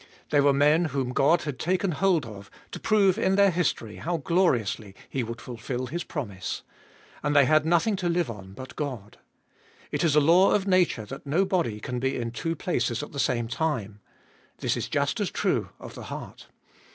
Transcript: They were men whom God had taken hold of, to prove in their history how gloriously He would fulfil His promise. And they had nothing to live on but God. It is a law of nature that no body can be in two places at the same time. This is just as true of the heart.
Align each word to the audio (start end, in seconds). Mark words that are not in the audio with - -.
They 0.31 0.41
were 0.41 0.51
men 0.51 0.85
whom 0.85 1.11
God 1.13 1.43
had 1.43 1.59
taken 1.59 1.91
hold 1.91 2.25
of, 2.25 2.49
to 2.71 2.79
prove 2.79 3.19
in 3.19 3.35
their 3.35 3.51
history 3.51 3.97
how 3.97 4.17
gloriously 4.17 4.95
He 5.07 5.21
would 5.21 5.39
fulfil 5.39 5.85
His 5.85 6.03
promise. 6.03 6.63
And 7.21 7.35
they 7.35 7.45
had 7.45 7.67
nothing 7.67 7.95
to 7.97 8.09
live 8.09 8.27
on 8.27 8.53
but 8.53 8.75
God. 8.75 9.19
It 9.91 10.03
is 10.03 10.15
a 10.15 10.19
law 10.19 10.55
of 10.55 10.65
nature 10.65 11.05
that 11.05 11.27
no 11.27 11.45
body 11.45 11.79
can 11.79 11.99
be 11.99 12.15
in 12.17 12.31
two 12.31 12.55
places 12.55 13.03
at 13.03 13.11
the 13.11 13.19
same 13.19 13.47
time. 13.47 13.99
This 14.57 14.75
is 14.75 14.87
just 14.89 15.19
as 15.19 15.29
true 15.29 15.69
of 15.79 15.93
the 15.93 16.05
heart. 16.05 16.47